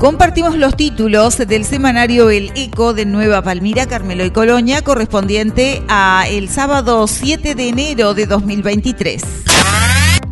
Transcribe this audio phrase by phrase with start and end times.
[0.00, 6.24] Compartimos los títulos del semanario El Eco de Nueva Palmira, Carmelo y Colonia, correspondiente a
[6.26, 9.22] el sábado 7 de enero de 2023.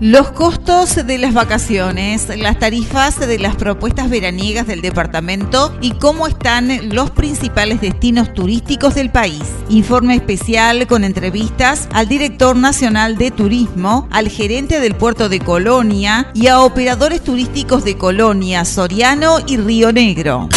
[0.00, 6.28] Los costos de las vacaciones, las tarifas de las propuestas veraniegas del departamento y cómo
[6.28, 9.42] están los principales destinos turísticos del país.
[9.68, 16.30] Informe especial con entrevistas al director nacional de turismo, al gerente del puerto de Colonia
[16.32, 20.48] y a operadores turísticos de Colonia, Soriano y Río Negro.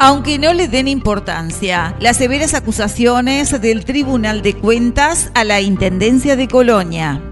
[0.00, 6.34] Aunque no le den importancia, las severas acusaciones del Tribunal de Cuentas a la Intendencia
[6.34, 7.22] de Colonia.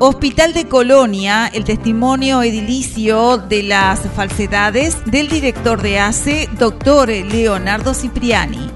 [0.00, 7.94] Hospital de Colonia, el testimonio edilicio de las falsedades del director de ACE, doctor Leonardo
[7.94, 8.70] Cipriani.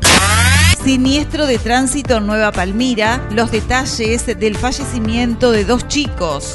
[0.83, 6.51] Siniestro de tránsito en Nueva Palmira, los detalles del fallecimiento de dos chicos.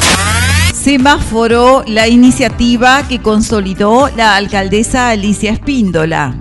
[0.73, 6.35] Semáforo, la iniciativa que consolidó la alcaldesa Alicia Espíndola.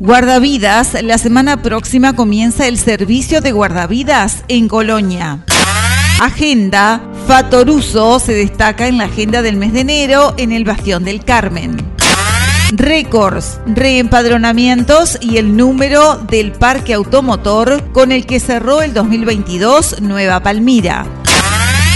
[0.00, 5.44] Guardavidas, la semana próxima comienza el servicio de guardavidas en Colonia.
[6.20, 11.24] Agenda, Fatoruso se destaca en la agenda del mes de enero en el Bastión del
[11.24, 11.76] Carmen.
[12.70, 20.40] Récords, reempadronamientos y el número del parque automotor con el que cerró el 2022 Nueva
[20.40, 21.04] Palmira.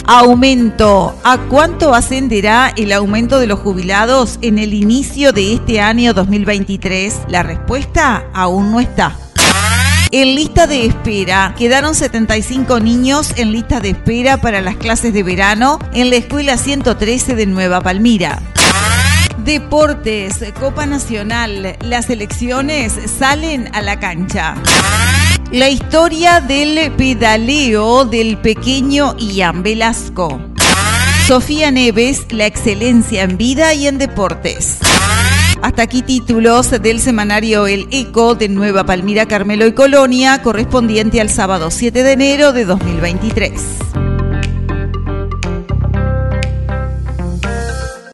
[0.04, 1.14] Aumento.
[1.22, 7.20] ¿A cuánto ascenderá el aumento de los jubilados en el inicio de este año 2023?
[7.28, 9.16] La respuesta aún no está.
[10.12, 15.22] En lista de espera, quedaron 75 niños en lista de espera para las clases de
[15.22, 18.42] verano en la Escuela 113 de Nueva Palmira.
[19.44, 24.56] Deportes, Copa Nacional, las elecciones salen a la cancha.
[25.52, 30.40] La historia del pedaleo del pequeño Ian Velasco.
[31.28, 34.78] Sofía Neves, la excelencia en vida y en deportes.
[35.62, 41.28] Hasta aquí títulos del semanario El Eco de Nueva Palmira, Carmelo y Colonia, correspondiente al
[41.28, 44.09] sábado 7 de enero de 2023.